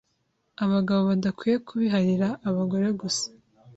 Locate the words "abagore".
2.49-2.87